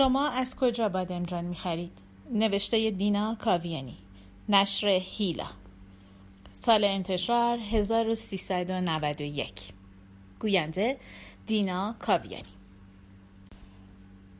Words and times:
شما 0.00 0.28
از 0.28 0.56
کجا 0.56 0.88
بادمجان 0.88 1.44
می 1.44 1.56
خرید؟ 1.56 1.92
نوشته 2.32 2.90
دینا 2.90 3.34
کاویانی 3.34 3.96
نشر 4.48 4.88
هیلا. 4.88 5.46
سال 6.52 6.84
انتشار 6.84 7.58
1391 7.58 9.52
گوینده 10.40 10.96
دینا 11.46 11.94
کاویانی. 11.98 12.44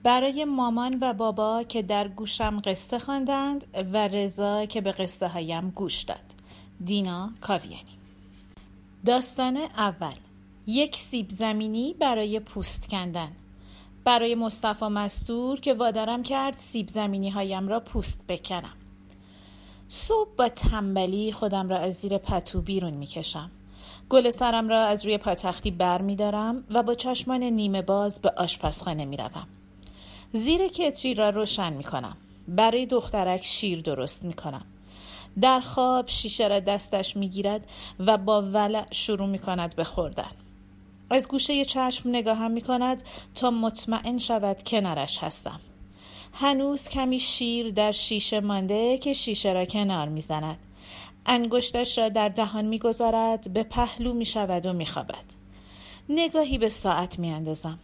برای 0.02 0.44
مامان 0.44 0.98
و 1.00 1.12
بابا 1.12 1.62
که 1.62 1.82
در 1.82 2.08
گوشم 2.08 2.60
قصه 2.60 2.98
خواندند 2.98 3.66
و 3.92 4.08
رضا 4.08 4.66
که 4.66 4.80
به 4.80 4.92
قصه 4.92 5.28
هایم 5.28 5.70
گوش 5.70 6.02
داد. 6.02 6.34
دینا 6.84 7.30
کاویانی. 7.40 7.98
داستان 9.06 9.56
اول. 9.56 10.16
یک 10.66 10.96
سیب 10.96 11.28
زمینی 11.28 11.94
برای 11.98 12.40
پوست 12.40 12.88
کندن. 12.88 13.32
برای 14.04 14.34
مصطفی 14.34 14.84
مستور 14.84 15.60
که 15.60 15.74
وادارم 15.74 16.22
کرد 16.22 16.54
سیب 16.56 16.88
زمینی 16.88 17.30
هایم 17.30 17.68
را 17.68 17.80
پوست 17.80 18.26
بکنم 18.28 18.74
صبح 19.88 20.30
با 20.36 20.48
تنبلی 20.48 21.32
خودم 21.32 21.68
را 21.68 21.78
از 21.78 21.94
زیر 21.94 22.18
پتو 22.18 22.62
بیرون 22.62 22.94
می‌کشم 22.94 23.50
گل 24.10 24.30
سرم 24.30 24.68
را 24.68 24.80
از 24.80 25.04
روی 25.04 25.18
پاتختی 25.18 25.70
بر 25.70 26.02
می 26.02 26.16
دارم 26.16 26.64
و 26.70 26.82
با 26.82 26.94
چشمان 26.94 27.42
نیمه 27.42 27.82
باز 27.82 28.20
به 28.20 28.32
آشپزخانه 28.36 29.04
می 29.04 29.16
روم. 29.16 29.46
زیر 30.32 30.68
کتری 30.68 31.14
را 31.14 31.30
روشن 31.30 31.72
می 31.72 31.84
کنم. 31.84 32.16
برای 32.48 32.86
دخترک 32.86 33.44
شیر 33.44 33.80
درست 33.80 34.24
می 34.24 34.32
کنم. 34.32 34.64
در 35.40 35.60
خواب 35.60 36.08
شیشه 36.08 36.48
را 36.48 36.60
دستش 36.60 37.16
می 37.16 37.28
گیرد 37.28 37.66
و 37.98 38.18
با 38.18 38.42
ولع 38.42 38.86
شروع 38.92 39.26
می 39.26 39.38
کند 39.38 39.76
به 39.76 39.84
خوردن. 39.84 40.30
از 41.10 41.28
گوشه 41.28 41.64
چشم 41.64 42.08
نگاهم 42.08 42.50
می 42.50 42.62
کند 42.62 43.02
تا 43.34 43.50
مطمئن 43.50 44.18
شود 44.18 44.62
کنارش 44.62 45.18
هستم. 45.18 45.60
هنوز 46.32 46.88
کمی 46.88 47.18
شیر 47.18 47.70
در 47.70 47.92
شیشه 47.92 48.40
مانده 48.40 48.98
که 48.98 49.12
شیشه 49.12 49.52
را 49.52 49.64
کنار 49.64 50.08
می 50.08 50.20
زند. 50.20 50.58
انگشتش 51.26 51.98
را 51.98 52.08
در 52.08 52.28
دهان 52.28 52.64
می‌گذارد 52.64 53.52
به 53.52 53.62
پهلو 53.62 54.12
می 54.12 54.26
شود 54.26 54.66
و 54.66 54.72
می 54.72 54.86
خوابد. 54.86 55.24
نگاهی 56.08 56.58
به 56.58 56.68
ساعت 56.68 57.18
می 57.18 57.30
اندازم. 57.30 57.78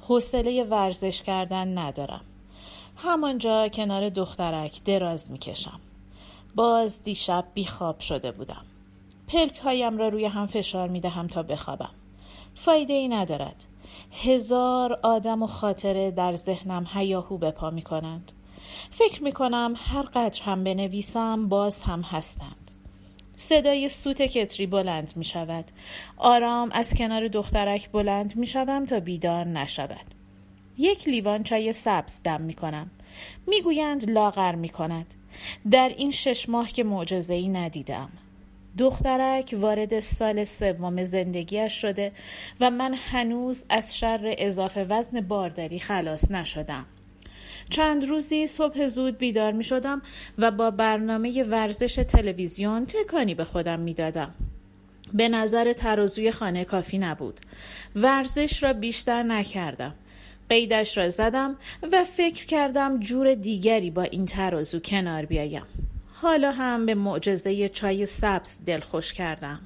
حوصله 0.00 0.64
ورزش 0.64 1.22
کردن 1.22 1.78
ندارم. 1.78 2.24
همانجا 2.96 3.68
کنار 3.68 4.08
دخترک 4.08 4.84
دراز 4.84 5.30
می 5.30 5.38
کشم. 5.38 5.80
باز 6.54 7.02
دیشب 7.02 7.44
بیخواب 7.54 8.00
شده 8.00 8.32
بودم. 8.32 8.64
پلک 9.28 9.58
هایم 9.58 9.98
را 9.98 10.08
روی 10.08 10.24
هم 10.24 10.46
فشار 10.46 10.88
می 10.88 11.00
دهم 11.00 11.26
تا 11.26 11.42
بخوابم. 11.42 11.90
فایده 12.54 12.92
ای 12.92 13.08
ندارد. 13.08 13.64
هزار 14.24 14.98
آدم 15.02 15.42
و 15.42 15.46
خاطره 15.46 16.10
در 16.10 16.34
ذهنم 16.34 16.86
هیاهو 16.94 17.38
به 17.38 17.50
پا 17.50 17.70
می 17.70 17.82
کنند. 17.82 18.32
فکر 18.90 19.22
می 19.22 19.32
کنم 19.32 19.74
هر 19.76 20.02
قدر 20.02 20.42
هم 20.42 20.64
بنویسم 20.64 21.48
باز 21.48 21.82
هم 21.82 22.00
هستند. 22.00 22.70
صدای 23.36 23.88
سوت 23.88 24.22
کتری 24.22 24.66
بلند 24.66 25.12
می 25.16 25.24
شود. 25.24 25.64
آرام 26.16 26.70
از 26.72 26.94
کنار 26.94 27.28
دخترک 27.28 27.90
بلند 27.90 28.36
می 28.36 28.46
شوم 28.46 28.86
تا 28.86 29.00
بیدار 29.00 29.46
نشود. 29.46 30.14
یک 30.78 31.08
لیوان 31.08 31.42
چای 31.42 31.72
سبز 31.72 32.20
دم 32.24 32.40
می 32.40 32.54
کنم. 32.54 32.90
می 33.46 33.62
گویند 33.62 34.10
لاغر 34.10 34.54
می 34.54 34.68
کند. 34.68 35.14
در 35.70 35.88
این 35.96 36.10
شش 36.10 36.48
ماه 36.48 36.72
که 36.72 36.84
معجزه 36.84 37.34
ای 37.34 37.48
ندیدم. 37.48 38.08
دخترک 38.78 39.54
وارد 39.58 40.00
سال 40.00 40.44
سوم 40.44 41.04
زندگیش 41.04 41.72
شده 41.80 42.12
و 42.60 42.70
من 42.70 42.94
هنوز 42.94 43.64
از 43.68 43.98
شر 43.98 44.34
اضافه 44.38 44.84
وزن 44.84 45.20
بارداری 45.20 45.78
خلاص 45.78 46.30
نشدم. 46.30 46.86
چند 47.70 48.04
روزی 48.04 48.46
صبح 48.46 48.86
زود 48.86 49.18
بیدار 49.18 49.52
می 49.52 49.64
شدم 49.64 50.02
و 50.38 50.50
با 50.50 50.70
برنامه 50.70 51.42
ورزش 51.42 51.94
تلویزیون 51.94 52.86
تکانی 52.86 53.34
به 53.34 53.44
خودم 53.44 53.80
می 53.80 53.94
دادم. 53.94 54.34
به 55.14 55.28
نظر 55.28 55.72
ترازوی 55.72 56.30
خانه 56.30 56.64
کافی 56.64 56.98
نبود. 56.98 57.40
ورزش 57.96 58.62
را 58.62 58.72
بیشتر 58.72 59.22
نکردم. 59.22 59.94
قیدش 60.48 60.98
را 60.98 61.10
زدم 61.10 61.56
و 61.92 62.04
فکر 62.04 62.46
کردم 62.46 63.00
جور 63.00 63.34
دیگری 63.34 63.90
با 63.90 64.02
این 64.02 64.26
ترازو 64.26 64.80
کنار 64.80 65.24
بیایم. 65.24 65.62
حالا 66.22 66.52
هم 66.52 66.86
به 66.86 66.94
معجزه 66.94 67.68
چای 67.68 68.06
سبز 68.06 68.58
دلخوش 68.66 69.12
کردم. 69.12 69.60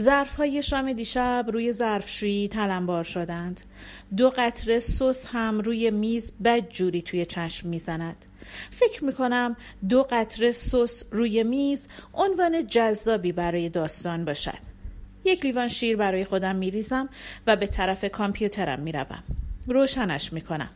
ظرف 0.00 0.36
های 0.36 0.62
شام 0.62 0.92
دیشب 0.92 1.46
روی 1.52 1.72
ظرفشویی 1.72 2.48
تلمبار 2.48 3.04
شدند. 3.04 3.60
دو 4.16 4.32
قطره 4.36 4.78
سس 4.78 5.26
هم 5.32 5.60
روی 5.60 5.90
میز 5.90 6.32
بد 6.44 6.68
جوری 6.68 7.02
توی 7.02 7.26
چشم 7.26 7.68
می‌زند. 7.68 8.24
فکر 8.70 9.04
می 9.04 9.12
کنم 9.12 9.56
دو 9.88 10.06
قطره 10.10 10.52
سس 10.52 11.04
روی 11.10 11.42
میز 11.42 11.88
عنوان 12.14 12.66
جذابی 12.66 13.32
برای 13.32 13.68
داستان 13.68 14.24
باشد. 14.24 14.58
یک 15.24 15.44
لیوان 15.44 15.68
شیر 15.68 15.96
برای 15.96 16.24
خودم 16.24 16.56
می 16.56 16.70
ریزم 16.70 17.08
و 17.46 17.56
به 17.56 17.66
طرف 17.66 18.04
کامپیوترم 18.04 18.80
می 18.80 18.92
روم. 18.92 19.22
روشنش 19.66 20.32
می 20.32 20.40
کنم. 20.40 20.70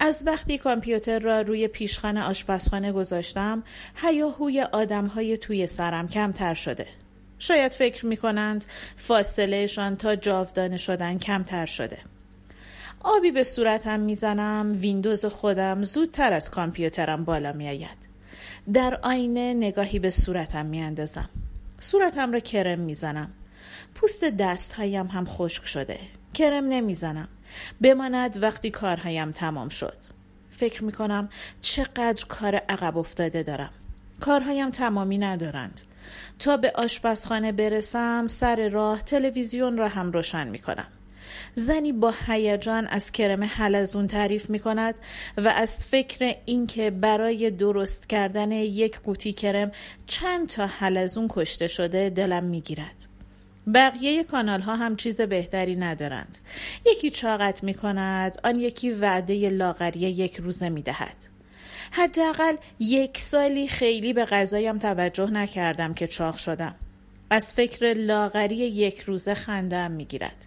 از 0.00 0.22
وقتی 0.26 0.58
کامپیوتر 0.58 1.18
را 1.18 1.40
روی 1.40 1.68
پیشخانه 1.68 2.22
آشپزخانه 2.22 2.92
گذاشتم 2.92 3.62
هیاهوی 3.94 4.60
آدم 4.60 5.06
های 5.06 5.38
توی 5.38 5.66
سرم 5.66 6.08
کمتر 6.08 6.54
شده 6.54 6.86
شاید 7.38 7.72
فکر 7.72 8.06
می 8.06 8.16
کنند 8.16 8.64
فاصلهشان 8.96 9.96
تا 9.96 10.16
جاودانه 10.16 10.76
شدن 10.76 11.18
کمتر 11.18 11.66
شده. 11.66 11.98
آبی 13.00 13.30
به 13.30 13.44
صورتم 13.44 14.00
می‌زنم 14.00 14.76
ویندوز 14.80 15.24
خودم 15.24 15.84
زودتر 15.84 16.32
از 16.32 16.50
کامپیوترم 16.50 17.24
بالا 17.24 17.52
می 17.52 17.68
آید. 17.68 17.98
در 18.72 18.98
آینه 19.02 19.54
نگاهی 19.54 19.98
به 19.98 20.10
صورتم 20.10 20.66
می 20.66 20.80
اندازم. 20.80 21.28
صورتم 21.80 22.32
را 22.32 22.40
کرم 22.40 22.78
می‌زنم. 22.78 23.30
پوست 23.94 24.24
دستهایم 24.24 25.06
هم 25.06 25.24
خشک 25.24 25.66
شده. 25.66 25.98
کرم 26.34 26.64
نمی‌زنم. 26.64 27.28
بماند 27.82 28.42
وقتی 28.42 28.70
کارهایم 28.70 29.32
تمام 29.32 29.68
شد. 29.68 29.96
فکر 30.50 30.84
می 30.84 30.92
کنم 30.92 31.28
چقدر 31.60 32.24
کار 32.28 32.56
عقب 32.56 32.98
افتاده 32.98 33.42
دارم. 33.42 33.70
کارهایم 34.20 34.70
تمامی 34.70 35.18
ندارند. 35.18 35.80
تا 36.38 36.56
به 36.56 36.72
آشپزخانه 36.74 37.52
برسم 37.52 38.26
سر 38.28 38.68
راه 38.68 39.02
تلویزیون 39.02 39.76
را 39.76 39.88
هم 39.88 40.12
روشن 40.12 40.48
می 40.48 40.58
کنم. 40.58 40.86
زنی 41.54 41.92
با 41.92 42.14
هیجان 42.26 42.86
از 42.86 43.12
کرم 43.12 43.44
حلزون 43.44 44.06
تعریف 44.06 44.50
می 44.50 44.58
کند 44.58 44.94
و 45.36 45.48
از 45.48 45.86
فکر 45.86 46.34
اینکه 46.44 46.90
برای 46.90 47.50
درست 47.50 48.08
کردن 48.08 48.52
یک 48.52 49.00
قوطی 49.00 49.32
کرم 49.32 49.72
چند 50.06 50.48
تا 50.48 50.66
حلزون 50.66 51.26
کشته 51.30 51.66
شده 51.66 52.10
دلم 52.10 52.44
می 52.44 52.60
گیرد. 52.60 53.13
بقیه 53.74 54.24
کانال 54.24 54.60
ها 54.60 54.76
هم 54.76 54.96
چیز 54.96 55.20
بهتری 55.20 55.76
ندارند. 55.76 56.38
یکی 56.86 57.10
چاقت 57.10 57.62
می 57.62 57.74
کند، 57.74 58.38
آن 58.44 58.60
یکی 58.60 58.90
وعده 58.90 59.50
لاغری 59.50 60.00
یک 60.00 60.36
روزه 60.36 60.68
می 60.68 60.82
دهد. 60.82 61.16
حداقل 61.90 62.56
یک 62.78 63.18
سالی 63.18 63.68
خیلی 63.68 64.12
به 64.12 64.24
غذایم 64.24 64.78
توجه 64.78 65.30
نکردم 65.30 65.94
که 65.94 66.06
چاق 66.06 66.36
شدم. 66.36 66.74
از 67.30 67.52
فکر 67.52 67.92
لاغری 67.92 68.56
یک 68.56 69.00
روزه 69.00 69.34
خندم 69.34 69.90
می‌گیرد. 69.90 70.46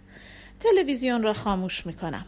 تلویزیون 0.60 1.22
را 1.22 1.32
خاموش 1.32 1.86
می 1.86 1.92
کنم. 1.92 2.26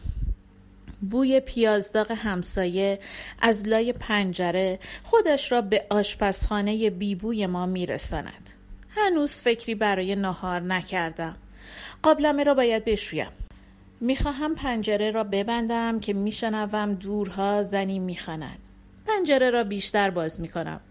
بوی 1.09 1.39
پیازداغ 1.39 2.11
همسایه 2.11 2.99
از 3.41 3.67
لای 3.67 3.93
پنجره 3.93 4.79
خودش 5.03 5.51
را 5.51 5.61
به 5.61 5.85
آشپزخانه 5.89 6.89
بیبوی 6.89 7.45
ما 7.45 7.65
میرساند. 7.65 8.60
هنوز 8.95 9.33
فکری 9.33 9.75
برای 9.75 10.15
نهار 10.15 10.59
نکردم. 10.59 11.37
قابلمه 12.03 12.43
را 12.43 12.53
باید 12.53 12.85
بشویم. 12.85 13.31
می‌خواهم 14.01 14.55
پنجره 14.55 15.11
را 15.11 15.23
ببندم 15.23 15.99
که 15.99 16.13
میشنوم 16.13 16.93
دورها 16.93 17.63
زنی 17.63 17.99
می‌خواند. 17.99 18.59
پنجره 19.07 19.49
را 19.49 19.63
بیشتر 19.63 20.09
باز 20.09 20.41
می 20.41 20.47
کنم. 20.47 20.81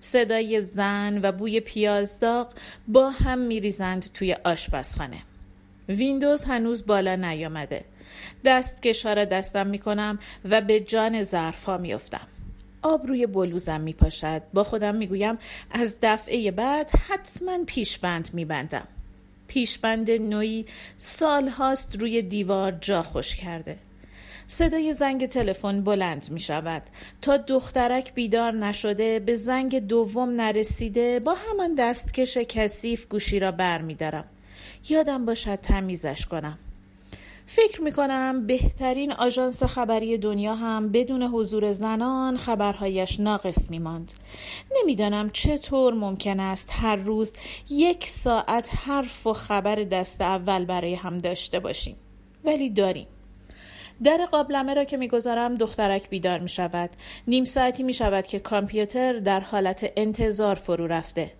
صدای 0.00 0.64
زن 0.64 1.20
و 1.22 1.32
بوی 1.32 1.60
پیازداغ 1.60 2.52
با 2.88 3.10
هم 3.10 3.38
میریزند 3.38 4.12
توی 4.14 4.36
آشپزخانه. 4.44 5.22
ویندوز 5.88 6.44
هنوز 6.44 6.86
بالا 6.86 7.16
نیامده. 7.16 7.84
دست 8.44 8.82
کشار 8.82 9.24
دستم 9.24 9.66
می 9.66 9.78
کنم 9.78 10.18
و 10.44 10.60
به 10.60 10.80
جان 10.80 11.22
ظرفها 11.22 11.78
می 11.78 11.94
افتم. 11.94 12.26
آب 12.82 13.06
روی 13.06 13.26
بلوزم 13.26 13.80
می 13.80 13.92
پاشد. 13.92 14.42
با 14.54 14.64
خودم 14.64 14.94
می 14.94 15.06
گویم 15.06 15.38
از 15.70 15.96
دفعه 16.02 16.50
بعد 16.50 16.90
حتما 17.08 17.64
پیشبند 17.66 18.30
می 18.32 18.44
بندم. 18.44 18.88
پیشبند 19.48 20.10
نوعی 20.10 20.66
سال 20.96 21.48
هاست 21.48 21.96
روی 21.96 22.22
دیوار 22.22 22.72
جا 22.72 23.02
خوش 23.02 23.36
کرده. 23.36 23.78
صدای 24.48 24.94
زنگ 24.94 25.26
تلفن 25.26 25.82
بلند 25.84 26.30
می 26.30 26.40
شود 26.40 26.82
تا 27.20 27.36
دخترک 27.36 28.14
بیدار 28.14 28.52
نشده 28.52 29.18
به 29.18 29.34
زنگ 29.34 29.78
دوم 29.78 30.30
نرسیده 30.30 31.20
با 31.20 31.34
همان 31.34 31.74
دستکش 31.74 32.38
کثیف 32.38 33.06
گوشی 33.06 33.38
را 33.38 33.52
بر 33.52 33.82
می 33.82 33.94
دارم. 33.94 34.24
یادم 34.88 35.24
باشد 35.24 35.54
تمیزش 35.54 36.26
کنم 36.26 36.58
فکر 37.54 37.82
می‌کنم 37.82 38.46
بهترین 38.46 39.12
آژانس 39.12 39.62
خبری 39.62 40.18
دنیا 40.18 40.54
هم 40.54 40.88
بدون 40.88 41.22
حضور 41.22 41.72
زنان 41.72 42.36
خبرهایش 42.36 43.20
ناقص 43.20 43.70
میماند. 43.70 44.12
نمی‌دانم 44.80 45.30
چطور 45.30 45.94
ممکن 45.94 46.40
است 46.40 46.70
هر 46.72 46.96
روز 46.96 47.32
یک 47.70 48.04
ساعت 48.06 48.70
حرف 48.74 49.26
و 49.26 49.32
خبر 49.32 49.74
دست 49.74 50.20
اول 50.20 50.64
برای 50.64 50.94
هم 50.94 51.18
داشته 51.18 51.60
باشیم. 51.60 51.96
ولی 52.44 52.70
داریم. 52.70 53.06
در 54.04 54.26
قابلمه 54.30 54.74
را 54.74 54.84
که 54.84 54.96
می‌گذارم 54.96 55.54
دخترک 55.54 56.08
بیدار 56.08 56.38
می 56.38 56.48
شود 56.48 56.90
نیم 57.26 57.44
ساعتی 57.44 57.82
می 57.82 57.94
شود 57.94 58.26
که 58.26 58.38
کامپیوتر 58.38 59.18
در 59.18 59.40
حالت 59.40 59.92
انتظار 59.96 60.54
فرو 60.54 60.86
رفته. 60.86 61.32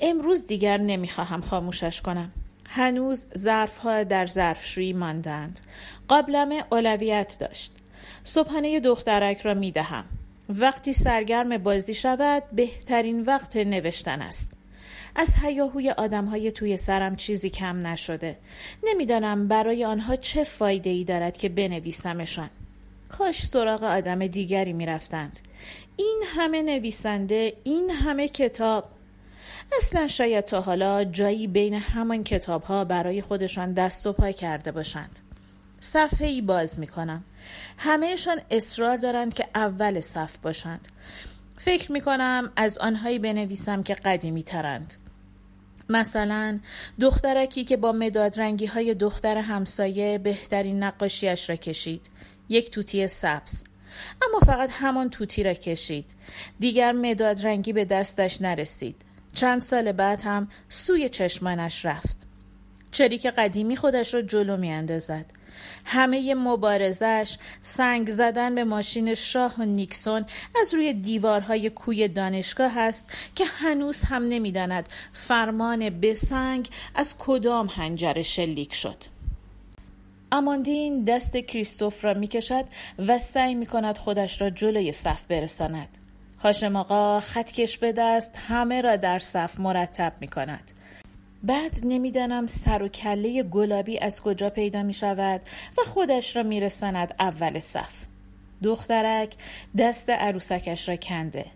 امروز 0.00 0.46
دیگر 0.46 0.76
نمی‌خواهم 0.76 1.40
خاموشش 1.40 2.00
کنم. 2.00 2.32
هنوز 2.68 3.26
ظرفها 3.38 4.02
در 4.02 4.26
ظرفشویی 4.26 4.92
ماندند. 4.92 5.60
قابلمه 6.08 6.64
اولویت 6.72 7.36
داشت. 7.40 7.72
صبحانه 8.24 8.80
دخترک 8.80 9.40
را 9.40 9.54
می 9.54 9.72
دهم. 9.72 10.04
وقتی 10.48 10.92
سرگرم 10.92 11.58
بازی 11.58 11.94
شود 11.94 12.42
بهترین 12.52 13.22
وقت 13.22 13.56
نوشتن 13.56 14.22
است. 14.22 14.52
از 15.16 15.34
هیاهوی 15.42 15.90
آدم 15.90 16.24
های 16.24 16.52
توی 16.52 16.76
سرم 16.76 17.16
چیزی 17.16 17.50
کم 17.50 17.86
نشده. 17.86 18.38
نمی‌دانم 18.84 19.48
برای 19.48 19.84
آنها 19.84 20.16
چه 20.16 20.44
فایده 20.44 20.90
ای 20.90 21.04
دارد 21.04 21.36
که 21.36 21.48
بنویسمشان. 21.48 22.50
کاش 23.08 23.46
سراغ 23.46 23.82
آدم 23.82 24.26
دیگری 24.26 24.72
می‌رفتند. 24.72 25.38
این 25.96 26.22
همه 26.26 26.62
نویسنده 26.62 27.52
این 27.64 27.90
همه 27.90 28.28
کتاب 28.28 28.84
اصلا 29.76 30.06
شاید 30.06 30.44
تا 30.44 30.60
حالا 30.60 31.04
جایی 31.04 31.46
بین 31.46 31.74
همان 31.74 32.24
کتاب 32.24 32.62
ها 32.62 32.84
برای 32.84 33.22
خودشان 33.22 33.72
دست 33.72 34.06
و 34.06 34.12
پای 34.12 34.32
کرده 34.32 34.72
باشند. 34.72 35.18
صفحه 35.80 36.26
ای 36.26 36.42
باز 36.42 36.78
می 36.78 36.86
کنم 36.86 37.24
همهشان 37.78 38.40
اصرار 38.50 38.96
دارند 38.96 39.34
که 39.34 39.48
اول 39.54 40.00
صف 40.00 40.36
باشند. 40.36 40.88
فکر 41.56 41.92
می 41.92 42.00
کنم 42.00 42.52
از 42.56 42.78
آنهایی 42.78 43.18
بنویسم 43.18 43.82
که 43.82 43.94
قدیمی 43.94 44.42
ترند. 44.42 44.94
مثلا 45.88 46.58
دخترکی 47.00 47.64
که 47.64 47.76
با 47.76 47.92
مداد 47.92 48.40
رنگی 48.40 48.66
های 48.66 48.94
دختر 48.94 49.36
همسایه 49.36 50.18
بهترین 50.18 50.82
نقاشیش 50.82 51.50
را 51.50 51.56
کشید. 51.56 52.06
یک 52.48 52.70
توتی 52.70 53.08
سبز. 53.08 53.64
اما 54.22 54.38
فقط 54.40 54.70
همان 54.72 55.10
توتی 55.10 55.42
را 55.42 55.54
کشید. 55.54 56.06
دیگر 56.58 56.92
مداد 56.92 57.46
رنگی 57.46 57.72
به 57.72 57.84
دستش 57.84 58.42
نرسید. 58.42 59.07
چند 59.34 59.62
سال 59.62 59.92
بعد 59.92 60.22
هم 60.22 60.48
سوی 60.68 61.08
چشمانش 61.08 61.84
رفت. 61.84 62.18
چریک 62.90 63.26
قدیمی 63.26 63.76
خودش 63.76 64.14
را 64.14 64.22
جلو 64.22 64.56
می 64.56 64.72
اندازد. 64.72 65.24
همه 65.84 66.34
مبارزش 66.34 67.36
سنگ 67.62 68.10
زدن 68.10 68.54
به 68.54 68.64
ماشین 68.64 69.14
شاه 69.14 69.54
و 69.58 69.64
نیکسون 69.64 70.24
از 70.60 70.74
روی 70.74 70.94
دیوارهای 70.94 71.70
کوی 71.70 72.08
دانشگاه 72.08 72.78
است 72.78 73.12
که 73.34 73.44
هنوز 73.44 74.02
هم 74.02 74.22
نمی‌داند 74.22 74.88
فرمان 75.12 76.00
بسنگ 76.00 76.68
از 76.94 77.14
کدام 77.18 77.66
هنجره 77.66 78.22
شلیک 78.22 78.74
شد. 78.74 79.04
اماندین 80.32 81.04
دست 81.04 81.36
کریستوف 81.36 82.04
را 82.04 82.14
می‌کشد 82.14 82.64
و 82.98 83.18
سعی 83.18 83.54
می 83.54 83.66
کند 83.66 83.98
خودش 83.98 84.42
را 84.42 84.50
جلوی 84.50 84.92
صف 84.92 85.24
برساند. 85.26 85.98
هاشم 86.42 86.76
آقا 86.76 87.20
خطکش 87.20 87.78
به 87.78 87.92
دست 87.92 88.34
همه 88.36 88.80
را 88.80 88.96
در 88.96 89.18
صف 89.18 89.60
مرتب 89.60 90.12
می 90.20 90.28
کند. 90.28 90.70
بعد 91.42 91.78
نمی‌دانم 91.84 92.46
سر 92.46 92.82
و 92.82 92.88
کله 92.88 93.42
گلابی 93.42 93.98
از 93.98 94.22
کجا 94.22 94.50
پیدا 94.50 94.82
می 94.82 94.94
شود 94.94 95.40
و 95.78 95.82
خودش 95.82 96.36
را 96.36 96.42
میرساند 96.42 97.14
اول 97.18 97.58
صف. 97.58 98.04
دخترک 98.62 99.34
دست 99.78 100.10
عروسکش 100.10 100.88
را 100.88 100.96
کنده. 100.96 101.46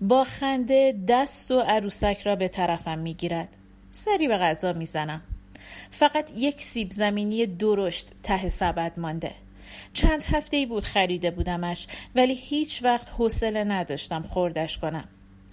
با 0.00 0.24
خنده 0.24 0.94
دست 1.08 1.50
و 1.50 1.60
عروسک 1.60 2.20
را 2.24 2.36
به 2.36 2.48
طرفم 2.48 2.98
می‌گیرد. 2.98 3.48
سری 3.90 4.28
به 4.28 4.38
غذا 4.38 4.72
می‌زنم. 4.72 5.22
فقط 5.90 6.30
یک 6.36 6.60
سیب 6.60 6.90
زمینی 6.90 7.46
درشت 7.46 8.12
ته 8.22 8.48
سبد 8.48 8.92
مانده. 8.96 9.34
چند 9.92 10.24
هفته 10.24 10.56
ای 10.56 10.66
بود 10.66 10.84
خریده 10.84 11.30
بودمش 11.30 11.86
ولی 12.14 12.34
هیچ 12.34 12.82
وقت 12.82 13.10
حوصله 13.10 13.64
نداشتم 13.64 14.22
خوردش 14.22 14.78
کنم. 14.78 15.08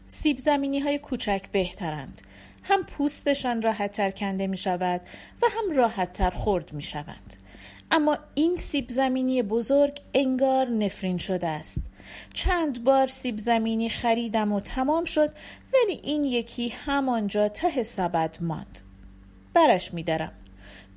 سیب 0.08 0.38
زمینی 0.38 0.80
های 0.80 1.00
کوچک 1.00 1.42
بهترند. 1.52 2.22
هم 2.64 2.84
پوستشان 2.84 3.62
راحتتر 3.62 4.12
کنده 4.12 4.48
می 4.48 4.58
شود 4.58 5.02
و 5.42 5.46
هم 5.46 5.78
راحتتر 5.78 6.30
خورد 6.30 6.74
می 6.74 6.82
شوند 6.82 7.36
اما 7.92 8.18
این 8.36 8.56
سیب 8.56 8.90
زمینی 8.90 9.44
بزرگ 9.44 10.02
انگار 10.14 10.70
نفرین 10.70 11.18
شده 11.18 11.48
است. 11.48 11.82
چند 12.34 12.84
بار 12.84 13.08
سیب 13.08 13.38
زمینی 13.38 13.90
خریدم 13.90 14.52
و 14.52 14.60
تمام 14.60 15.06
شد 15.06 15.30
ولی 15.74 16.00
این 16.04 16.24
یکی 16.24 16.70
همانجا 16.70 17.50
ته 17.50 17.84
سبد 17.84 18.38
ماند. 18.42 18.80
برش 19.54 19.94
می 19.94 20.04
دارم. 20.04 20.32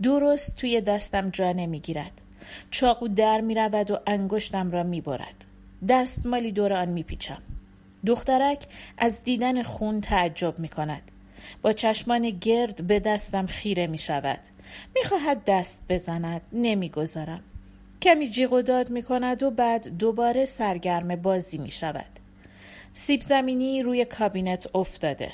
درست 0.03 0.57
توی 0.57 0.81
دستم 0.81 1.31
جا 1.31 1.53
نمی‌گیرد. 1.53 2.23
چاقو 2.71 3.09
در 3.09 3.41
می 3.41 3.55
رود 3.55 3.91
و 3.91 3.99
انگشتم 4.07 4.71
را 4.71 4.83
می 4.83 5.01
برد. 5.01 5.47
مالی 6.25 6.53
دور 6.53 6.73
آن 6.73 6.89
می 6.89 7.03
پیچم. 7.03 7.43
دخترک 8.07 8.67
از 8.99 9.23
دیدن 9.23 9.63
خون 9.63 10.01
تعجب 10.01 10.59
می 10.59 10.69
کند. 10.69 11.11
با 11.63 11.73
چشمان 11.73 12.31
گرد 12.31 12.87
به 12.87 13.01
دستم 13.01 13.47
خیره 13.47 13.87
می 13.87 13.99
شود. 13.99 14.41
می 14.97 15.05
خواهد 15.05 15.45
دست 15.45 15.81
بزند. 15.89 16.47
نمی 16.53 16.89
گذارم. 16.89 17.43
کمی 18.03 18.29
جیغ 18.29 18.53
و 18.53 18.63
داد 18.63 18.91
می 18.91 19.03
کند 19.03 19.43
و 19.43 19.51
بعد 19.51 19.89
دوباره 19.99 20.45
سرگرم 20.45 21.17
بازی 21.17 21.59
می 21.59 21.71
شود. 21.71 22.19
سیب 22.95 23.21
زمینی 23.23 23.83
روی 23.83 24.05
کابینت 24.05 24.67
افتاده. 24.75 25.33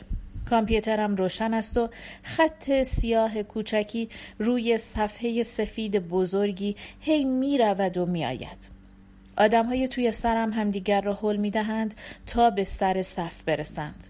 کامپیوترم 0.51 1.17
روشن 1.17 1.55
است 1.55 1.77
و 1.77 1.89
خط 2.23 2.83
سیاه 2.83 3.43
کوچکی 3.43 4.09
روی 4.39 4.79
صفحه 4.79 5.43
سفید 5.43 6.09
بزرگی 6.09 6.77
هی 7.01 7.25
می 7.25 7.59
رود 7.59 7.97
و 7.97 8.07
می 8.07 8.25
آید. 8.25 8.71
آدم 9.37 9.67
های 9.67 9.89
توی 9.89 10.13
سرم 10.13 10.53
همدیگر 10.53 11.01
را 11.01 11.19
حل 11.23 11.37
می 11.37 11.51
دهند 11.51 11.95
تا 12.27 12.51
به 12.51 12.65
سر 12.65 13.03
صف 13.03 13.43
برسند. 13.43 14.07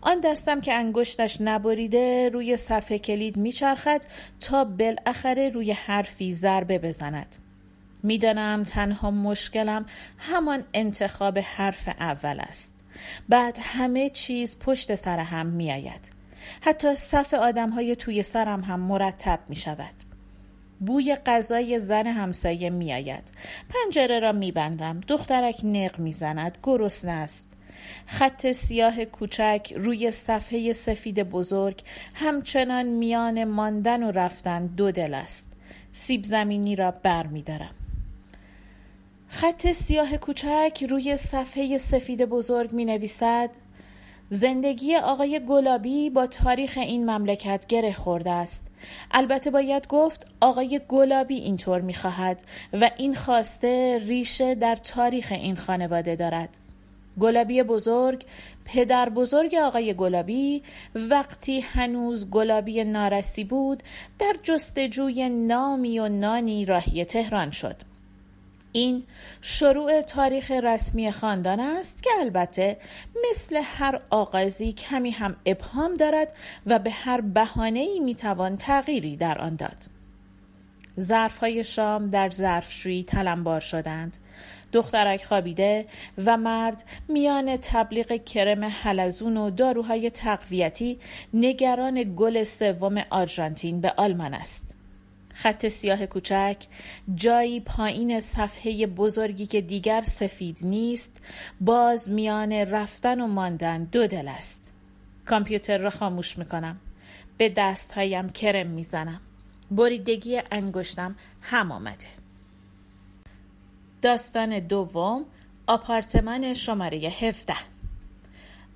آن 0.00 0.20
دستم 0.20 0.60
که 0.60 0.74
انگشتش 0.74 1.40
نبریده 1.40 2.28
روی 2.28 2.56
صفحه 2.56 2.98
کلید 2.98 3.36
میچرخد 3.36 4.02
تا 4.40 4.64
بالاخره 4.64 5.48
روی 5.48 5.72
حرفی 5.72 6.32
ضربه 6.32 6.78
بزند. 6.78 7.36
می‌دانم 8.02 8.64
تنها 8.64 9.10
مشکلم 9.10 9.86
همان 10.18 10.64
انتخاب 10.74 11.38
حرف 11.38 11.88
اول 11.88 12.40
است. 12.40 12.75
بعد 13.28 13.58
همه 13.62 14.10
چیز 14.10 14.58
پشت 14.58 14.94
سر 14.94 15.18
هم 15.18 15.46
می 15.46 15.72
آید. 15.72 16.10
حتی 16.60 16.94
صف 16.94 17.34
آدم 17.34 17.70
های 17.70 17.96
توی 17.96 18.22
سرم 18.22 18.60
هم 18.60 18.80
مرتب 18.80 19.40
می 19.48 19.56
شود. 19.56 19.94
بوی 20.80 21.16
غذای 21.26 21.80
زن 21.80 22.06
همسایه 22.06 22.70
می 22.70 22.92
آید. 22.92 23.32
پنجره 23.68 24.20
را 24.20 24.32
می 24.32 24.52
بندم. 24.52 25.00
دخترک 25.08 25.60
نق 25.64 25.98
می 25.98 26.12
زند. 26.12 26.58
گرسنه 26.62 27.12
است. 27.12 27.46
خط 28.06 28.52
سیاه 28.52 29.04
کوچک 29.04 29.72
روی 29.76 30.10
صفحه 30.10 30.72
سفید 30.72 31.22
بزرگ 31.22 31.82
همچنان 32.14 32.86
میان 32.86 33.44
ماندن 33.44 34.02
و 34.02 34.10
رفتن 34.10 34.66
دو 34.66 34.90
دل 34.90 35.14
است. 35.14 35.46
سیب 35.92 36.24
زمینی 36.24 36.76
را 36.76 36.90
بر. 36.90 37.26
خط 39.40 39.72
سیاه 39.72 40.16
کوچک 40.16 40.86
روی 40.90 41.16
صفحه 41.16 41.78
سفید 41.78 42.24
بزرگ 42.24 42.72
می 42.72 42.84
نویسد 42.84 43.50
زندگی 44.30 44.96
آقای 44.96 45.40
گلابی 45.48 46.10
با 46.10 46.26
تاریخ 46.26 46.78
این 46.78 47.10
مملکت 47.10 47.66
گره 47.68 47.92
خورده 47.92 48.30
است. 48.30 48.66
البته 49.10 49.50
باید 49.50 49.86
گفت 49.86 50.26
آقای 50.40 50.80
گلابی 50.88 51.34
اینطور 51.34 51.80
می 51.80 51.94
خواهد 51.94 52.42
و 52.72 52.90
این 52.96 53.14
خواسته 53.14 54.00
ریشه 54.06 54.54
در 54.54 54.76
تاریخ 54.76 55.32
این 55.32 55.56
خانواده 55.56 56.16
دارد. 56.16 56.48
گلابی 57.20 57.62
بزرگ 57.62 58.24
پدر 58.64 59.08
بزرگ 59.08 59.54
آقای 59.54 59.94
گلابی 59.94 60.62
وقتی 60.94 61.60
هنوز 61.60 62.30
گلابی 62.30 62.84
نارسی 62.84 63.44
بود 63.44 63.82
در 64.18 64.36
جستجوی 64.42 65.28
نامی 65.28 65.98
و 65.98 66.08
نانی 66.08 66.64
راهی 66.64 67.04
تهران 67.04 67.50
شد. 67.50 67.95
این 68.76 69.04
شروع 69.42 70.02
تاریخ 70.02 70.50
رسمی 70.50 71.12
خاندان 71.12 71.60
است 71.60 72.02
که 72.02 72.10
البته 72.20 72.76
مثل 73.30 73.60
هر 73.64 74.00
آغازی 74.10 74.72
کمی 74.72 75.10
هم 75.10 75.36
ابهام 75.46 75.96
دارد 75.96 76.34
و 76.66 76.78
به 76.78 76.90
هر 76.90 77.20
بهانه‌ای 77.20 78.00
می‌توان 78.00 78.56
تغییری 78.56 79.16
در 79.16 79.38
آن 79.38 79.56
داد. 79.56 79.86
ظرفهای 81.00 81.64
شام 81.64 82.08
در 82.08 82.30
ظرفشویی 82.30 83.04
تلمبار 83.04 83.60
شدند. 83.60 84.16
دخترک 84.72 85.24
خوابیده 85.24 85.86
و 86.24 86.36
مرد 86.36 86.84
میان 87.08 87.56
تبلیغ 87.56 88.24
کرم 88.24 88.64
حلزون 88.64 89.36
و 89.36 89.50
داروهای 89.50 90.10
تقویتی 90.10 90.98
نگران 91.34 92.14
گل 92.16 92.44
سوم 92.44 93.02
آرژانتین 93.10 93.80
به 93.80 93.94
آلمان 93.96 94.34
است. 94.34 94.74
خط 95.36 95.68
سیاه 95.68 96.06
کوچک 96.06 96.56
جایی 97.14 97.60
پایین 97.60 98.20
صفحه 98.20 98.86
بزرگی 98.86 99.46
که 99.46 99.60
دیگر 99.60 100.02
سفید 100.02 100.58
نیست 100.62 101.12
باز 101.60 102.10
میان 102.10 102.52
رفتن 102.52 103.20
و 103.20 103.26
ماندن 103.26 103.84
دو 103.84 104.06
دل 104.06 104.28
است. 104.28 104.72
کامپیوتر 105.26 105.78
را 105.78 105.90
خاموش 105.90 106.38
می‌کنم. 106.38 106.80
به 107.38 107.48
دستهایم 107.48 108.28
کرم 108.28 108.66
می‌زنم. 108.66 109.20
بریدگی 109.70 110.42
انگشتم 110.50 111.16
هم 111.42 111.72
آمده. 111.72 112.06
داستان 114.02 114.58
دوم 114.58 115.24
آپارتمان 115.66 116.54
شماره 116.54 116.98
17 116.98 117.54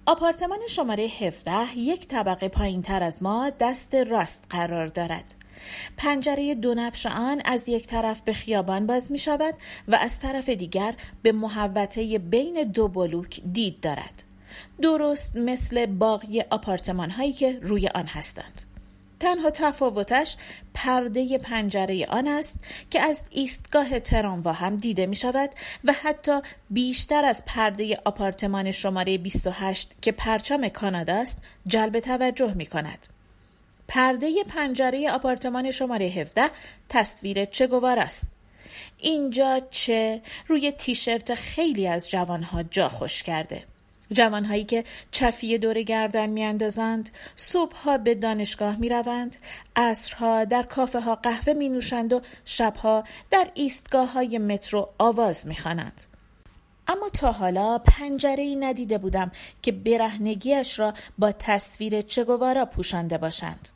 آپارتمان 0.06 0.58
شماره 0.68 1.04
17 1.04 1.78
یک 1.78 2.06
طبقه 2.06 2.48
پایین 2.48 2.82
تر 2.82 3.02
از 3.02 3.22
ما 3.22 3.50
دست 3.60 3.94
راست 3.94 4.44
قرار 4.50 4.86
دارد. 4.86 5.34
پنجره 5.96 6.54
دو 6.54 6.74
نبش 6.74 7.06
آن 7.06 7.42
از 7.44 7.68
یک 7.68 7.86
طرف 7.86 8.20
به 8.20 8.32
خیابان 8.32 8.86
باز 8.86 9.12
می 9.12 9.18
شود 9.18 9.54
و 9.88 9.94
از 9.94 10.20
طرف 10.20 10.48
دیگر 10.48 10.94
به 11.22 11.32
محوطه 11.32 12.18
بین 12.18 12.62
دو 12.62 12.88
بلوک 12.88 13.40
دید 13.52 13.80
دارد 13.80 14.24
درست 14.82 15.36
مثل 15.36 15.86
باقی 15.86 16.40
آپارتمان 16.40 17.10
هایی 17.10 17.32
که 17.32 17.58
روی 17.62 17.88
آن 17.88 18.06
هستند 18.06 18.62
تنها 19.20 19.50
تفاوتش 19.50 20.36
پرده 20.74 21.38
پنجره 21.38 22.06
آن 22.06 22.28
است 22.28 22.58
که 22.90 23.00
از 23.00 23.24
ایستگاه 23.30 24.00
تراموا 24.00 24.52
هم 24.52 24.76
دیده 24.76 25.06
می 25.06 25.16
شود 25.16 25.50
و 25.84 25.92
حتی 25.92 26.40
بیشتر 26.70 27.24
از 27.24 27.44
پرده 27.44 27.98
آپارتمان 28.04 28.72
شماره 28.72 29.18
28 29.18 29.94
که 30.02 30.12
پرچم 30.12 30.68
کانادا 30.68 31.14
است 31.14 31.42
جلب 31.66 32.00
توجه 32.00 32.54
می 32.54 32.66
کند. 32.66 33.06
پرده 33.90 34.44
پنجره 34.44 35.10
آپارتمان 35.10 35.70
شماره 35.70 36.06
17 36.06 36.50
تصویر 36.88 37.44
چگوار 37.44 37.98
است. 37.98 38.26
اینجا 38.98 39.60
چه 39.70 40.22
روی 40.46 40.72
تیشرت 40.72 41.34
خیلی 41.34 41.86
از 41.86 42.10
جوانها 42.10 42.62
جا 42.62 42.88
خوش 42.88 43.22
کرده. 43.22 43.64
جوانهایی 44.12 44.64
که 44.64 44.84
چفیه 45.10 45.58
دور 45.58 45.82
گردن 45.82 46.26
میاندازند 46.26 47.10
صبحها 47.36 47.98
به 47.98 48.14
دانشگاه 48.14 48.76
می‌روند 48.76 49.36
عصرها 49.76 50.44
در 50.44 50.62
کافه 50.62 51.00
ها 51.00 51.14
قهوه 51.14 51.52
می 51.52 51.68
نوشند 51.68 52.12
و 52.12 52.20
شبها 52.44 53.04
در 53.30 53.50
ایستگاه 53.54 54.12
های 54.12 54.38
مترو 54.38 54.88
آواز 54.98 55.46
می 55.46 55.56
خوانند. 55.56 56.02
اما 56.88 57.08
تا 57.08 57.32
حالا 57.32 57.78
پنجره 57.78 58.42
ای 58.42 58.56
ندیده 58.56 58.98
بودم 58.98 59.32
که 59.62 59.72
برهنگیش 59.72 60.78
را 60.78 60.94
با 61.18 61.32
تصویر 61.32 62.00
چگوارا 62.00 62.66
پوشانده 62.66 63.18
باشند. 63.18 63.68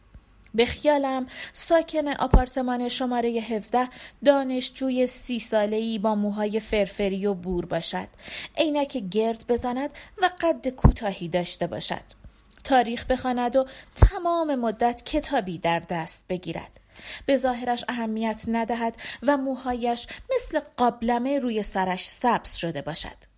به 0.55 0.67
خیالم. 0.67 1.27
ساکن 1.53 2.09
آپارتمان 2.09 2.89
شماره 2.89 3.29
17 3.29 3.89
دانشجوی 4.25 5.07
سی 5.07 5.41
ساله 5.41 5.77
ای 5.77 5.99
با 5.99 6.15
موهای 6.15 6.61
فرفری 6.61 7.27
و 7.27 7.35
بور 7.35 7.67
باشد. 7.67 8.09
عینک 8.57 8.97
گرد 8.97 9.45
بزند 9.49 9.91
و 10.23 10.31
قد 10.41 10.69
کوتاهی 10.69 11.29
داشته 11.29 11.67
باشد. 11.67 12.25
تاریخ 12.65 13.07
بخواند 13.07 13.57
و 13.57 13.67
تمام 13.97 14.55
مدت 14.55 15.03
کتابی 15.05 15.59
در 15.59 15.79
دست 15.79 16.25
بگیرد. 16.29 16.81
به 17.27 17.37
ظاهرش 17.37 17.85
اهمیت 17.89 18.43
ندهد 18.49 18.97
و 19.23 19.37
موهایش 19.37 20.07
مثل 20.35 20.61
قابلمه 20.77 21.39
روی 21.39 21.63
سرش 21.63 22.05
سبز 22.05 22.55
شده 22.55 22.83
باشد. 22.83 23.35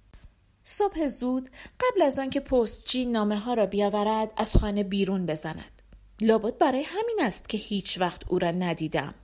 صبح 0.65 1.09
زود 1.09 1.51
قبل 1.81 2.03
از 2.03 2.19
آنکه 2.19 2.41
پستچی 2.41 3.05
نامه 3.05 3.39
ها 3.39 3.55
را 3.55 3.67
بیاورد 3.67 4.33
از 4.37 4.57
خانه 4.57 4.83
بیرون 4.85 5.27
بزند. 5.27 5.76
لابد 6.21 6.59
برای 6.59 6.83
همین 6.83 7.17
است 7.21 7.49
که 7.49 7.59
هیچ 7.59 8.01
وقت 8.01 8.23
او 8.29 8.39
را 8.39 8.51
ندیدم. 8.51 9.15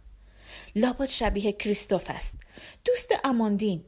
لابد 0.77 1.05
شبیه 1.05 1.53
کریستوف 1.53 2.11
است. 2.11 2.35
دوست 2.85 3.13
اماندین 3.25 3.85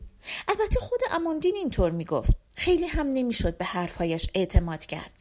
البته 0.48 0.80
خود 0.80 1.00
اماندین 1.12 1.54
اینطور 1.54 1.90
می‌گفت. 1.90 2.36
خیلی 2.56 2.86
هم 2.86 3.06
نمی‌شد 3.06 3.56
به 3.56 3.64
حرفهایش 3.64 4.28
اعتماد 4.34 4.86
کرد. 4.86 5.12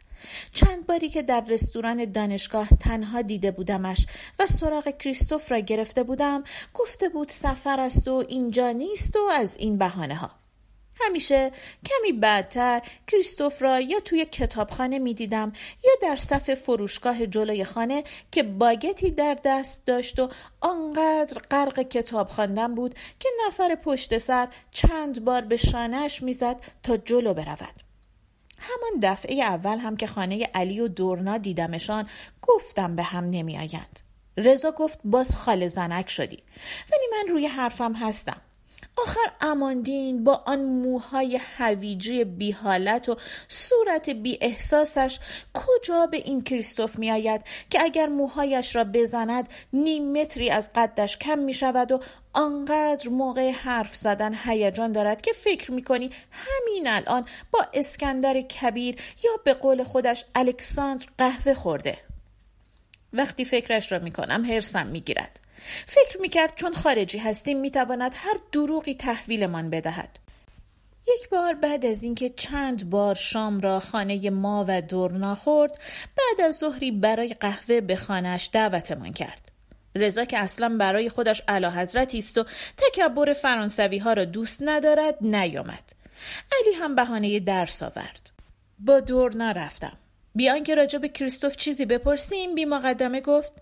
چند 0.53 0.87
باری 0.87 1.09
که 1.09 1.21
در 1.21 1.45
رستوران 1.49 2.11
دانشگاه 2.11 2.69
تنها 2.69 3.21
دیده 3.21 3.51
بودمش 3.51 4.05
و 4.39 4.47
سراغ 4.47 4.97
کریستوف 4.97 5.51
را 5.51 5.59
گرفته 5.59 6.03
بودم 6.03 6.43
گفته 6.73 7.09
بود 7.09 7.29
سفر 7.29 7.79
است 7.79 8.07
و 8.07 8.23
اینجا 8.27 8.71
نیست 8.71 9.15
و 9.15 9.19
از 9.33 9.57
این 9.57 9.77
بهانه 9.77 10.15
ها 10.15 10.42
همیشه 11.01 11.51
کمی 11.85 12.11
بعدتر 12.11 12.81
کریستوف 13.07 13.61
را 13.61 13.79
یا 13.79 13.99
توی 13.99 14.25
کتابخانه 14.25 14.99
می 14.99 15.13
دیدم 15.13 15.53
یا 15.83 15.91
در 16.01 16.15
صف 16.15 16.53
فروشگاه 16.53 17.27
جلوی 17.27 17.63
خانه 17.63 18.03
که 18.31 18.43
باگتی 18.43 19.11
در 19.11 19.37
دست 19.43 19.85
داشت 19.85 20.19
و 20.19 20.29
آنقدر 20.61 21.41
غرق 21.51 21.81
کتاب 21.81 22.27
خواندن 22.27 22.75
بود 22.75 22.95
که 23.19 23.29
نفر 23.47 23.75
پشت 23.75 24.17
سر 24.17 24.47
چند 24.71 25.25
بار 25.25 25.41
به 25.41 25.57
شانهش 25.57 26.21
می‌زد 26.21 26.61
تا 26.83 26.97
جلو 26.97 27.33
برود. 27.33 27.83
همان 28.59 28.99
دفعه 29.01 29.43
اول 29.43 29.77
هم 29.77 29.97
که 29.97 30.07
خانه 30.07 30.49
علی 30.53 30.79
و 30.79 30.87
دورنا 30.87 31.37
دیدمشان 31.37 32.09
گفتم 32.41 32.95
به 32.95 33.03
هم 33.03 33.29
نمی 33.29 33.57
آیند. 33.57 33.99
رضا 34.37 34.71
گفت 34.71 34.99
باز 35.03 35.35
خال 35.35 35.67
زنک 35.67 36.09
شدی. 36.09 36.43
ولی 36.91 37.05
من 37.11 37.31
روی 37.33 37.47
حرفم 37.47 37.93
هستم. 37.93 38.41
آخر 38.97 39.31
اماندین 39.41 40.23
با 40.23 40.43
آن 40.45 40.63
موهای 40.63 41.39
هویجی 41.57 42.23
بی 42.23 42.51
حالت 42.51 43.09
و 43.09 43.17
صورت 43.47 44.09
بی 44.09 44.37
احساسش 44.41 45.19
کجا 45.53 46.05
به 46.05 46.17
این 46.17 46.41
کریستوف 46.41 46.99
می 46.99 47.11
آید 47.11 47.41
که 47.69 47.83
اگر 47.83 48.07
موهایش 48.07 48.75
را 48.75 48.83
بزند 48.83 49.49
نیم 49.73 50.21
متری 50.21 50.49
از 50.49 50.71
قدش 50.75 51.17
کم 51.17 51.39
می 51.39 51.53
شود 51.53 51.91
و 51.91 51.99
آنقدر 52.33 53.09
موقع 53.09 53.51
حرف 53.51 53.95
زدن 53.95 54.33
هیجان 54.43 54.91
دارد 54.91 55.21
که 55.21 55.33
فکر 55.33 55.71
می 55.71 55.83
کنی 55.83 56.09
همین 56.31 56.87
الان 56.87 57.25
با 57.51 57.59
اسکندر 57.73 58.41
کبیر 58.41 58.95
یا 59.23 59.31
به 59.43 59.53
قول 59.53 59.83
خودش 59.83 60.25
الکساندر 60.35 61.05
قهوه 61.17 61.53
خورده؟ 61.53 61.97
وقتی 63.13 63.45
فکرش 63.45 63.91
را 63.91 63.99
می 63.99 64.11
کنم 64.11 64.45
حرسم 64.45 64.87
می 64.87 65.01
گیرد 65.01 65.39
فکر 65.85 66.21
می‌کرد 66.21 66.55
چون 66.55 66.73
خارجی 66.73 67.17
هستیم 67.17 67.59
می‌تواند 67.59 68.11
هر 68.15 68.37
دروغی 68.51 68.95
تحویلمان 68.95 69.69
بدهد. 69.69 70.19
یک 71.07 71.29
بار 71.29 71.53
بعد 71.53 71.85
از 71.85 72.03
اینکه 72.03 72.29
چند 72.29 72.89
بار 72.89 73.15
شام 73.15 73.59
را 73.59 73.79
خانه 73.79 74.29
ما 74.29 74.65
و 74.67 74.81
دورنا 74.81 75.35
خورد 75.35 75.79
بعد 76.17 76.47
از 76.47 76.57
ظهری 76.57 76.91
برای 76.91 77.33
قهوه 77.39 77.81
به 77.81 77.95
خانهاش 77.95 78.49
دعوتمان 78.53 79.13
کرد. 79.13 79.51
رضا 79.95 80.25
که 80.25 80.37
اصلا 80.37 80.77
برای 80.79 81.09
خودش 81.09 81.41
علا 81.47 81.71
حضرتی 81.71 82.19
است 82.19 82.37
و 82.37 82.45
تکبر 82.77 83.33
فرانسوی 83.33 83.97
ها 83.97 84.13
را 84.13 84.25
دوست 84.25 84.59
ندارد 84.65 85.17
نیامد. 85.21 85.83
علی 86.51 86.75
هم 86.75 86.95
بهانه 86.95 87.39
درس 87.39 87.83
آورد. 87.83 88.29
با 88.79 88.99
دورنا 88.99 89.51
رفتم. 89.51 89.97
بیان 90.35 90.63
که 90.63 90.75
راجع 90.75 90.99
به 90.99 91.09
کریستوف 91.09 91.55
چیزی 91.55 91.85
بپرسیم 91.85 92.55
بی 92.55 92.65
مقدمه 92.65 93.21
گفت 93.21 93.53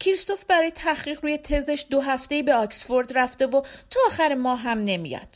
کریستوف 0.00 0.44
برای 0.44 0.70
تحقیق 0.70 1.18
روی 1.22 1.38
تزش 1.38 1.86
دو 1.90 2.00
هفته 2.00 2.42
به 2.42 2.54
آکسفورد 2.54 3.18
رفته 3.18 3.46
و 3.46 3.62
تا 3.90 4.00
آخر 4.06 4.34
ماه 4.34 4.58
هم 4.60 4.78
نمیاد. 4.78 5.28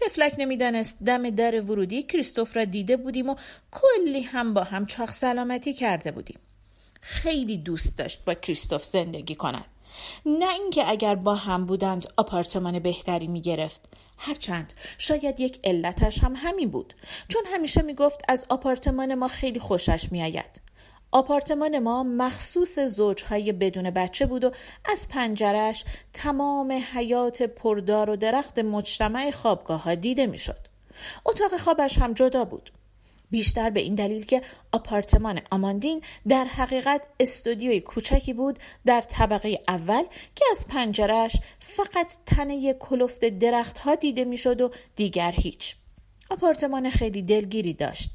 تفلک 0.00 0.34
نمی‌دانست 0.38 1.02
دم 1.02 1.30
در 1.30 1.60
ورودی 1.60 2.02
کریستوف 2.02 2.56
را 2.56 2.64
دیده 2.64 2.96
بودیم 2.96 3.28
و 3.28 3.36
کلی 3.70 4.20
هم 4.20 4.54
با 4.54 4.64
هم 4.64 4.86
چاخ 4.86 5.12
سلامتی 5.12 5.74
کرده 5.74 6.10
بودیم. 6.10 6.38
خیلی 7.00 7.58
دوست 7.58 7.98
داشت 7.98 8.24
با 8.24 8.34
کریستوف 8.34 8.84
زندگی 8.84 9.34
کند. 9.34 9.64
نه 10.26 10.52
اینکه 10.52 10.90
اگر 10.90 11.14
با 11.14 11.34
هم 11.34 11.66
بودند 11.66 12.06
آپارتمان 12.16 12.78
بهتری 12.78 13.26
می 13.26 13.40
گرفت. 13.40 13.82
هرچند 14.18 14.72
شاید 14.98 15.40
یک 15.40 15.60
علتش 15.64 16.24
هم 16.24 16.34
همین 16.36 16.70
بود 16.70 16.94
چون 17.28 17.42
همیشه 17.54 17.82
می 17.82 17.94
گفت 17.94 18.20
از 18.28 18.46
آپارتمان 18.48 19.14
ما 19.14 19.28
خیلی 19.28 19.60
خوشش 19.60 20.12
می 20.12 20.22
آید. 20.22 20.60
آپارتمان 21.12 21.78
ما 21.78 22.02
مخصوص 22.02 22.78
زوجهای 22.78 23.52
بدون 23.52 23.90
بچه 23.90 24.26
بود 24.26 24.44
و 24.44 24.50
از 24.84 25.08
پنجرش 25.08 25.84
تمام 26.12 26.72
حیات 26.94 27.42
پردار 27.42 28.10
و 28.10 28.16
درخت 28.16 28.58
مجتمع 28.58 29.30
خوابگاه 29.30 29.82
ها 29.82 29.94
دیده 29.94 30.26
می‌شد. 30.26 30.68
اتاق 31.26 31.56
خوابش 31.56 31.98
هم 31.98 32.12
جدا 32.12 32.44
بود. 32.44 32.70
بیشتر 33.30 33.70
به 33.70 33.80
این 33.80 33.94
دلیل 33.94 34.24
که 34.24 34.42
آپارتمان 34.72 35.40
آماندین 35.50 36.02
در 36.28 36.44
حقیقت 36.44 37.02
استودیوی 37.20 37.80
کوچکی 37.80 38.32
بود 38.32 38.58
در 38.86 39.00
طبقه 39.00 39.58
اول 39.68 40.02
که 40.34 40.44
از 40.50 40.66
پنجرش 40.68 41.36
فقط 41.58 42.16
تنه 42.26 42.72
کلفت 42.72 43.24
درخت 43.24 43.78
ها 43.78 43.94
دیده 43.94 44.24
می‌شد 44.24 44.60
و 44.60 44.70
دیگر 44.96 45.32
هیچ. 45.32 45.76
آپارتمان 46.30 46.90
خیلی 46.90 47.22
دلگیری 47.22 47.74
داشت. 47.74 48.10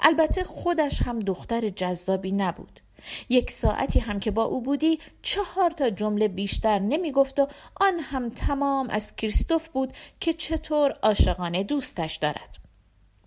البته 0.00 0.44
خودش 0.44 1.02
هم 1.02 1.18
دختر 1.18 1.68
جذابی 1.68 2.32
نبود 2.32 2.80
یک 3.28 3.50
ساعتی 3.50 4.00
هم 4.00 4.20
که 4.20 4.30
با 4.30 4.44
او 4.44 4.62
بودی 4.62 4.98
چهار 5.22 5.70
تا 5.70 5.90
جمله 5.90 6.28
بیشتر 6.28 6.78
نمی 6.78 7.12
گفت 7.12 7.38
و 7.38 7.48
آن 7.80 7.98
هم 7.98 8.30
تمام 8.30 8.90
از 8.90 9.16
کریستوف 9.16 9.68
بود 9.68 9.92
که 10.20 10.32
چطور 10.32 10.90
عاشقانه 11.02 11.64
دوستش 11.64 12.16
دارد 12.16 12.59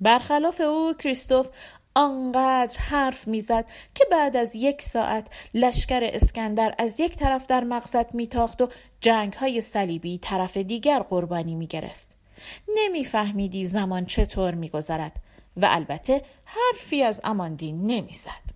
برخلاف 0.03 0.61
او 0.61 0.93
کریستوف 0.93 1.49
آنقدر 1.95 2.77
حرف 2.79 3.27
می‌زد 3.27 3.65
که 3.95 4.05
بعد 4.11 4.37
از 4.37 4.55
یک 4.55 4.81
ساعت 4.81 5.27
لشکر 5.53 5.99
اسکندر 6.03 6.75
از 6.77 6.99
یک 6.99 7.15
طرف 7.15 7.47
در 7.47 7.63
مقصد 7.63 8.13
میتاخت 8.13 8.61
و 8.61 8.69
جنگ 9.01 9.33
های 9.33 9.61
صلیبی 9.61 10.17
طرف 10.17 10.57
دیگر 10.57 10.99
قربانی 10.99 11.55
می‌گرفت. 11.55 12.15
نمیفهمیدی 12.75 13.65
زمان 13.65 14.05
چطور 14.05 14.53
میگذرد 14.53 15.15
و 15.57 15.67
البته 15.71 16.21
حرفی 16.45 17.03
از 17.03 17.21
اماندین 17.23 17.85
نمی‌زد. 17.85 18.53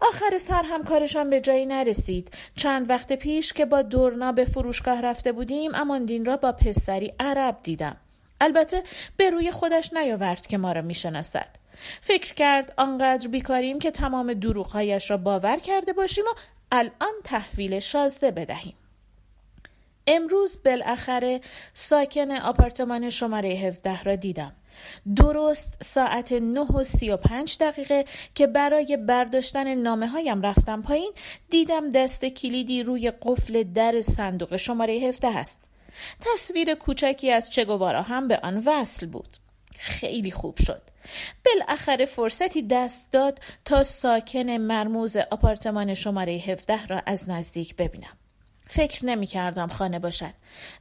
آخر 0.00 0.38
سر 0.38 0.62
هم 0.64 0.82
کارشان 0.82 1.30
به 1.30 1.40
جایی 1.40 1.66
نرسید. 1.66 2.30
چند 2.56 2.90
وقت 2.90 3.12
پیش 3.12 3.52
که 3.52 3.66
با 3.66 3.82
دورنا 3.82 4.32
به 4.32 4.44
فروشگاه 4.44 5.00
رفته 5.00 5.32
بودیم 5.32 5.74
اماندین 5.74 6.24
را 6.24 6.36
با 6.36 6.52
پسری 6.52 7.12
عرب 7.20 7.58
دیدم. 7.62 7.96
البته 8.40 8.82
به 9.16 9.30
روی 9.30 9.50
خودش 9.50 9.92
نیاورد 9.92 10.46
که 10.46 10.58
ما 10.58 10.72
را 10.72 10.82
می‌شناسد. 10.82 11.48
فکر 12.00 12.34
کرد 12.34 12.72
آنقدر 12.76 13.28
بیکاریم 13.28 13.78
که 13.78 13.90
تمام 13.90 14.34
دروغهایش 14.34 15.10
را 15.10 15.16
باور 15.16 15.56
کرده 15.56 15.92
باشیم 15.92 16.24
و 16.24 16.38
الان 16.72 17.14
تحویل 17.24 17.78
شازده 17.78 18.30
بدهیم. 18.30 18.74
امروز 20.06 20.58
بالاخره 20.64 21.40
ساکن 21.74 22.30
آپارتمان 22.30 23.10
شماره 23.10 23.48
17 23.48 24.02
را 24.02 24.16
دیدم. 24.16 24.52
درست 25.16 25.82
ساعت 25.82 26.32
نه 26.32 26.60
و 26.60 26.84
سی 26.84 27.10
و 27.10 27.16
پنج 27.16 27.56
دقیقه 27.60 28.04
که 28.34 28.46
برای 28.46 28.96
برداشتن 28.96 29.74
نامه 29.74 30.08
هایم 30.08 30.42
رفتم 30.42 30.82
پایین 30.82 31.12
دیدم 31.50 31.90
دست 31.90 32.24
کلیدی 32.24 32.82
روی 32.82 33.12
قفل 33.22 33.62
در 33.62 34.02
صندوق 34.02 34.56
شماره 34.56 34.92
17 34.92 35.38
است. 35.38 35.62
تصویر 36.20 36.74
کوچکی 36.74 37.30
از 37.30 37.50
چگوارا 37.50 38.02
هم 38.02 38.28
به 38.28 38.40
آن 38.42 38.62
وصل 38.66 39.06
بود. 39.06 39.36
خیلی 39.78 40.30
خوب 40.30 40.58
شد. 40.62 40.82
بالاخره 41.44 42.04
فرصتی 42.04 42.62
دست 42.62 43.12
داد 43.12 43.40
تا 43.64 43.82
ساکن 43.82 44.50
مرموز 44.50 45.16
آپارتمان 45.16 45.94
شماره 45.94 46.32
17 46.32 46.86
را 46.86 47.02
از 47.06 47.28
نزدیک 47.28 47.76
ببینم. 47.76 48.16
فکر 48.66 49.04
نمی 49.04 49.26
کردم 49.26 49.68
خانه 49.68 49.98
باشد 49.98 50.34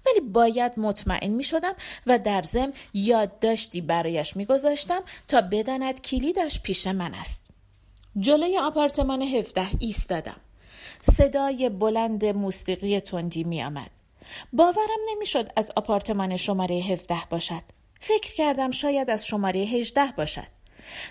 ولی 0.06 0.20
باید 0.20 0.80
مطمئن 0.80 1.28
می 1.28 1.44
شدم 1.44 1.74
و 2.08 2.20
در 2.20 2.44
زم 2.44 2.72
یادداشتی 2.94 3.82
برایش 3.82 4.36
می 4.36 4.46
گذاشتم 4.46 5.02
تا 5.28 5.42
بداند 5.42 6.02
کلیدش 6.02 6.62
پیش 6.62 6.88
من 6.88 7.14
است 7.14 7.52
جلوی 8.20 8.58
آپارتمان 8.58 9.22
17 9.22 9.68
ایستادم 9.80 10.38
صدای 11.02 11.70
بلند 11.70 12.26
موسیقی 12.26 13.00
تندی 13.00 13.44
می 13.44 13.64
آمد 13.64 13.92
باورم 14.54 15.00
نمی‌شد 15.12 15.52
از 15.56 15.72
آپارتمان 15.76 16.38
شماره 16.38 16.76
17 16.76 17.16
باشد 17.30 17.62
فکر 18.00 18.34
کردم 18.34 18.72
شاید 18.72 19.10
از 19.10 19.28
شماره 19.28 19.60
18 19.60 20.12
باشد 20.18 20.56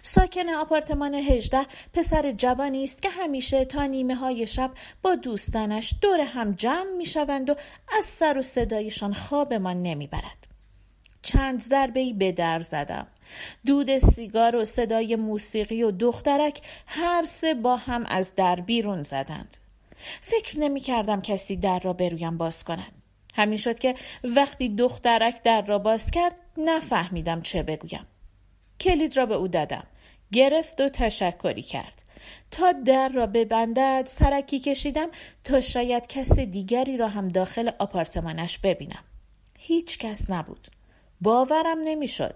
ساکن 0.02 0.49
آپارتمان 0.49 1.14
هجده 1.14 1.66
پسر 1.92 2.33
جوانی 2.33 2.85
است 2.85 3.02
که 3.02 3.09
همیشه 3.09 3.64
تا 3.64 3.87
نیمه 3.87 4.14
های 4.14 4.47
شب 4.47 4.71
با 5.02 5.14
دوستانش 5.14 5.94
دور 6.00 6.21
هم 6.21 6.52
جمع 6.52 6.97
می 6.99 7.06
شوند 7.06 7.50
و 7.50 7.54
از 7.99 8.04
سر 8.04 8.38
و 8.38 8.42
صدایشان 8.42 9.14
خوابمان 9.14 9.83
نمی‌برد. 9.83 10.47
چند 11.23 11.61
ضربه 11.61 12.00
ای 12.00 12.12
به 12.12 12.33
در 12.33 12.61
زدم. 12.61 13.06
دود 13.66 13.99
سیگار 13.99 14.56
و 14.56 14.64
صدای 14.64 15.16
موسیقی 15.16 15.83
و 15.83 15.90
دخترک 15.90 16.61
هر 16.87 17.23
سه 17.23 17.54
با 17.54 17.76
هم 17.76 18.04
از 18.06 18.35
در 18.35 18.61
بیرون 18.61 19.02
زدند. 19.02 19.56
فکر 20.21 20.59
نمی 20.59 20.80
کردم 20.80 21.21
کسی 21.21 21.56
در 21.56 21.78
را 21.78 21.92
برویم 21.92 22.38
باز 22.38 22.64
کند. 22.64 23.03
همین 23.34 23.58
شد 23.58 23.78
که 23.78 23.94
وقتی 24.24 24.68
دخترک 24.68 25.42
در 25.42 25.62
را 25.62 25.78
باز 25.78 26.10
کرد 26.10 26.36
نفهمیدم 26.56 27.40
چه 27.40 27.62
بگویم. 27.62 28.06
کلید 28.80 29.16
را 29.16 29.26
به 29.26 29.34
او 29.34 29.48
دادم. 29.48 29.86
گرفت 30.32 30.80
و 30.80 30.88
تشکری 30.88 31.62
کرد. 31.62 32.02
تا 32.50 32.73
در 32.73 33.08
را 33.08 33.26
ببندد 33.26 34.04
سرکی 34.06 34.58
کشیدم 34.60 35.08
تا 35.44 35.60
شاید 35.60 36.06
کس 36.06 36.38
دیگری 36.38 36.97
را 36.97 37.08
هم 37.08 37.28
داخل 37.28 37.70
آپارتمانش 37.78 38.58
ببینم. 38.58 39.04
هیچ 39.58 39.99
کس 39.99 40.30
نبود. 40.30 40.68
باورم 41.20 41.78
نمی‌شد. 41.84 42.34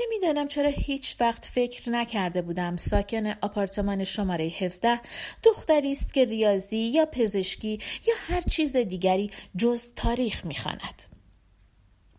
نمی‌دانم 0.00 0.48
چرا 0.48 0.70
هیچ 0.70 1.16
وقت 1.20 1.44
فکر 1.44 1.90
نکرده 1.90 2.42
بودم 2.42 2.76
ساکن 2.76 3.26
آپارتمان 3.26 4.04
شماره 4.04 4.44
17 4.44 5.00
دختری 5.42 5.92
است 5.92 6.14
که 6.14 6.24
ریاضی 6.24 6.76
یا 6.78 7.06
پزشکی 7.06 7.78
یا 8.06 8.14
هر 8.18 8.40
چیز 8.40 8.76
دیگری 8.76 9.30
جز 9.56 9.90
تاریخ 9.96 10.44
می‌خواند. 10.44 11.02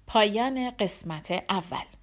پایان 0.08 0.70
قسمت 0.70 1.32
اول 1.50 1.99